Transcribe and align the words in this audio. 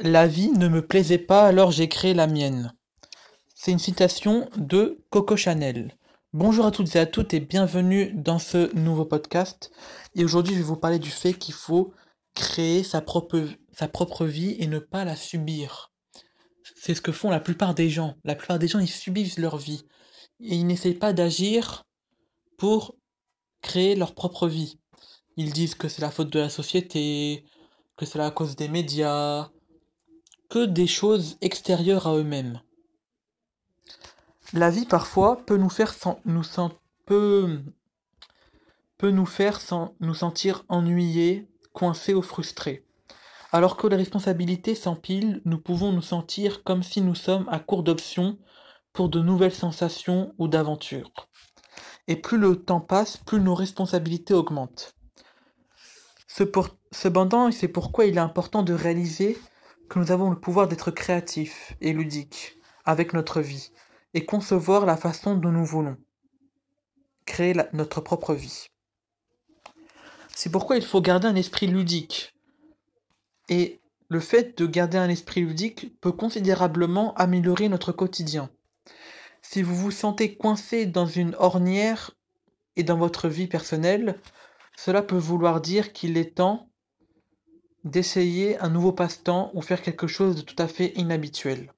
La 0.00 0.28
vie 0.28 0.52
ne 0.52 0.68
me 0.68 0.86
plaisait 0.86 1.18
pas, 1.18 1.44
alors 1.44 1.72
j'ai 1.72 1.88
créé 1.88 2.14
la 2.14 2.28
mienne. 2.28 2.72
C'est 3.56 3.72
une 3.72 3.80
citation 3.80 4.48
de 4.56 5.04
Coco 5.10 5.36
Chanel. 5.36 5.96
Bonjour 6.32 6.66
à 6.66 6.70
toutes 6.70 6.94
et 6.94 7.00
à 7.00 7.06
toutes 7.06 7.34
et 7.34 7.40
bienvenue 7.40 8.12
dans 8.14 8.38
ce 8.38 8.72
nouveau 8.76 9.04
podcast. 9.04 9.72
Et 10.14 10.24
aujourd'hui, 10.24 10.54
je 10.54 10.60
vais 10.60 10.64
vous 10.64 10.76
parler 10.76 11.00
du 11.00 11.10
fait 11.10 11.34
qu'il 11.34 11.52
faut 11.52 11.92
créer 12.36 12.84
sa 12.84 13.00
propre, 13.00 13.44
sa 13.72 13.88
propre 13.88 14.24
vie 14.24 14.54
et 14.60 14.68
ne 14.68 14.78
pas 14.78 15.04
la 15.04 15.16
subir. 15.16 15.90
C'est 16.76 16.94
ce 16.94 17.02
que 17.02 17.10
font 17.10 17.30
la 17.30 17.40
plupart 17.40 17.74
des 17.74 17.90
gens. 17.90 18.14
La 18.22 18.36
plupart 18.36 18.60
des 18.60 18.68
gens, 18.68 18.78
ils 18.78 18.86
subissent 18.86 19.38
leur 19.38 19.56
vie. 19.56 19.84
Et 20.38 20.54
ils 20.54 20.66
n'essayent 20.68 20.94
pas 20.94 21.12
d'agir 21.12 21.82
pour 22.56 22.94
créer 23.62 23.96
leur 23.96 24.14
propre 24.14 24.46
vie. 24.46 24.78
Ils 25.36 25.52
disent 25.52 25.74
que 25.74 25.88
c'est 25.88 26.02
la 26.02 26.12
faute 26.12 26.32
de 26.32 26.38
la 26.38 26.50
société, 26.50 27.44
que 27.96 28.06
c'est 28.06 28.18
la 28.18 28.30
cause 28.30 28.54
des 28.54 28.68
médias, 28.68 29.50
que 30.48 30.64
des 30.64 30.86
choses 30.86 31.36
extérieures 31.40 32.06
à 32.06 32.16
eux-mêmes. 32.16 32.60
La 34.54 34.70
vie 34.70 34.86
parfois 34.86 35.44
peut 35.44 35.56
nous 35.56 35.68
faire 35.68 35.94
nous 36.24 36.42
nous 40.00 40.14
sentir 40.14 40.64
ennuyés, 40.68 41.48
coincés 41.74 42.14
ou 42.14 42.22
frustrés. 42.22 42.86
Alors 43.52 43.76
que 43.76 43.86
les 43.86 43.96
responsabilités 43.96 44.74
s'empilent, 44.74 45.42
nous 45.44 45.58
pouvons 45.58 45.92
nous 45.92 46.02
sentir 46.02 46.64
comme 46.64 46.82
si 46.82 47.00
nous 47.00 47.14
sommes 47.14 47.48
à 47.50 47.58
court 47.58 47.82
d'options 47.82 48.38
pour 48.92 49.08
de 49.08 49.20
nouvelles 49.20 49.54
sensations 49.54 50.34
ou 50.38 50.48
d'aventures. 50.48 51.12
Et 52.08 52.16
plus 52.16 52.38
le 52.38 52.56
temps 52.56 52.80
passe, 52.80 53.18
plus 53.18 53.40
nos 53.40 53.54
responsabilités 53.54 54.34
augmentent. 54.34 54.94
Cependant, 56.90 57.50
c'est 57.52 57.68
pourquoi 57.68 58.06
il 58.06 58.16
est 58.16 58.20
important 58.20 58.62
de 58.62 58.72
réaliser 58.72 59.38
que 59.88 59.98
nous 59.98 60.12
avons 60.12 60.30
le 60.30 60.38
pouvoir 60.38 60.68
d'être 60.68 60.90
créatifs 60.90 61.74
et 61.80 61.92
ludiques 61.92 62.58
avec 62.84 63.12
notre 63.12 63.40
vie 63.40 63.70
et 64.14 64.24
concevoir 64.24 64.86
la 64.86 64.96
façon 64.96 65.36
dont 65.36 65.50
nous 65.52 65.64
voulons 65.64 65.96
créer 67.26 67.54
notre 67.72 68.00
propre 68.00 68.34
vie. 68.34 68.68
C'est 70.34 70.50
pourquoi 70.50 70.76
il 70.76 70.84
faut 70.84 71.02
garder 71.02 71.28
un 71.28 71.34
esprit 71.34 71.66
ludique. 71.66 72.34
Et 73.48 73.80
le 74.08 74.20
fait 74.20 74.56
de 74.56 74.66
garder 74.66 74.96
un 74.96 75.08
esprit 75.08 75.42
ludique 75.42 76.00
peut 76.00 76.12
considérablement 76.12 77.14
améliorer 77.14 77.68
notre 77.68 77.92
quotidien. 77.92 78.50
Si 79.42 79.62
vous 79.62 79.76
vous 79.76 79.90
sentez 79.90 80.36
coincé 80.36 80.86
dans 80.86 81.06
une 81.06 81.34
ornière 81.38 82.12
et 82.76 82.82
dans 82.82 82.96
votre 82.96 83.28
vie 83.28 83.46
personnelle, 83.46 84.18
cela 84.76 85.02
peut 85.02 85.18
vouloir 85.18 85.60
dire 85.60 85.92
qu'il 85.92 86.16
est 86.16 86.36
temps 86.36 86.67
d'essayer 87.88 88.58
un 88.58 88.68
nouveau 88.68 88.92
passe-temps 88.92 89.50
ou 89.54 89.62
faire 89.62 89.82
quelque 89.82 90.06
chose 90.06 90.36
de 90.36 90.42
tout 90.42 90.56
à 90.58 90.68
fait 90.68 90.92
inhabituel. 90.96 91.72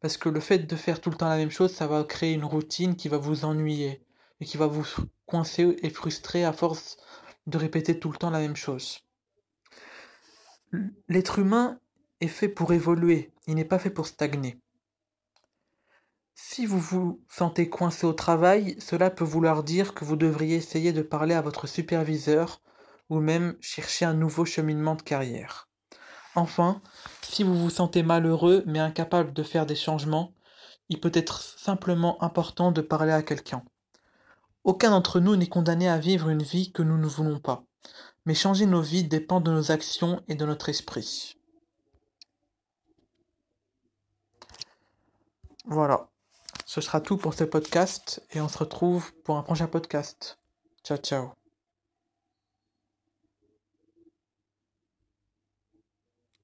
Parce 0.00 0.16
que 0.16 0.28
le 0.28 0.40
fait 0.40 0.58
de 0.58 0.76
faire 0.76 1.00
tout 1.00 1.10
le 1.10 1.16
temps 1.16 1.28
la 1.28 1.36
même 1.36 1.50
chose, 1.50 1.72
ça 1.72 1.86
va 1.86 2.04
créer 2.04 2.32
une 2.32 2.44
routine 2.44 2.96
qui 2.96 3.08
va 3.08 3.16
vous 3.16 3.44
ennuyer 3.44 4.02
et 4.40 4.44
qui 4.44 4.56
va 4.56 4.66
vous 4.66 4.86
coincer 5.26 5.76
et 5.82 5.90
frustrer 5.90 6.44
à 6.44 6.52
force 6.52 6.96
de 7.46 7.58
répéter 7.58 7.98
tout 7.98 8.10
le 8.10 8.18
temps 8.18 8.30
la 8.30 8.40
même 8.40 8.56
chose. 8.56 9.00
L'être 11.08 11.38
humain 11.38 11.78
est 12.20 12.28
fait 12.28 12.48
pour 12.48 12.72
évoluer, 12.72 13.30
il 13.46 13.54
n'est 13.54 13.64
pas 13.64 13.78
fait 13.78 13.90
pour 13.90 14.08
stagner. 14.08 14.58
Si 16.34 16.66
vous 16.66 16.80
vous 16.80 17.20
sentez 17.28 17.70
coincé 17.70 18.06
au 18.06 18.12
travail, 18.12 18.74
cela 18.80 19.10
peut 19.10 19.24
vouloir 19.24 19.62
dire 19.62 19.94
que 19.94 20.04
vous 20.04 20.16
devriez 20.16 20.56
essayer 20.56 20.92
de 20.92 21.02
parler 21.02 21.34
à 21.34 21.42
votre 21.42 21.68
superviseur 21.68 22.60
ou 23.10 23.20
même 23.20 23.56
chercher 23.60 24.04
un 24.04 24.14
nouveau 24.14 24.44
cheminement 24.44 24.94
de 24.94 25.02
carrière. 25.02 25.68
Enfin, 26.34 26.82
si 27.22 27.42
vous 27.42 27.54
vous 27.54 27.70
sentez 27.70 28.02
malheureux 28.02 28.64
mais 28.66 28.80
incapable 28.80 29.32
de 29.32 29.42
faire 29.42 29.66
des 29.66 29.76
changements, 29.76 30.34
il 30.88 31.00
peut 31.00 31.12
être 31.14 31.40
simplement 31.40 32.22
important 32.22 32.72
de 32.72 32.80
parler 32.80 33.12
à 33.12 33.22
quelqu'un. 33.22 33.62
Aucun 34.64 34.90
d'entre 34.90 35.20
nous 35.20 35.36
n'est 35.36 35.48
condamné 35.48 35.88
à 35.88 35.98
vivre 35.98 36.28
une 36.28 36.42
vie 36.42 36.72
que 36.72 36.82
nous 36.82 36.98
ne 36.98 37.06
voulons 37.06 37.38
pas, 37.38 37.64
mais 38.24 38.34
changer 38.34 38.66
nos 38.66 38.80
vies 38.80 39.04
dépend 39.04 39.40
de 39.40 39.50
nos 39.50 39.70
actions 39.70 40.22
et 40.28 40.34
de 40.34 40.46
notre 40.46 40.68
esprit. 40.68 41.36
Voilà. 45.66 46.08
Ce 46.66 46.80
sera 46.80 47.00
tout 47.00 47.16
pour 47.16 47.34
ce 47.34 47.44
podcast 47.44 48.22
et 48.32 48.40
on 48.40 48.48
se 48.48 48.58
retrouve 48.58 49.12
pour 49.22 49.36
un 49.36 49.42
prochain 49.42 49.66
podcast. 49.66 50.38
Ciao 50.82 50.98
ciao. 50.98 51.43